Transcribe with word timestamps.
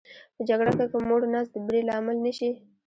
په 0.35 0.41
جګړه 0.49 0.71
کې 0.77 0.85
که 0.91 0.97
موړ 1.09 1.21
نس 1.33 1.47
د 1.53 1.55
بري 1.65 1.81
لامل 1.89 2.17
نه 2.25 2.31
شي. 2.37 2.51